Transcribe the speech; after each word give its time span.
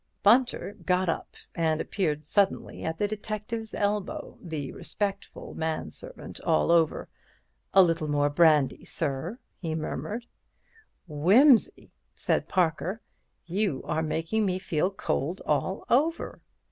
Bunter 0.23 0.75
got 0.83 1.09
up 1.09 1.35
and 1.53 1.79
appeared 1.79 2.25
suddenly 2.25 2.83
at 2.83 2.97
the 2.97 3.07
detective's 3.07 3.75
elbow, 3.75 4.35
the 4.41 4.71
respectful 4.71 5.53
man 5.53 5.91
servant 5.91 6.41
all 6.41 6.71
over. 6.71 7.07
"A 7.71 7.83
little 7.83 8.07
more 8.07 8.31
brandy, 8.31 8.83
sir?" 8.83 9.37
he 9.59 9.75
murmured. 9.75 10.25
"Wimsey," 11.07 11.91
said 12.15 12.49
Parker, 12.49 12.99
"you 13.45 13.83
are 13.83 14.01
making 14.01 14.43
me 14.43 14.57
feel 14.57 14.89
cold 14.89 15.39
all 15.45 15.85
over." 15.87 16.41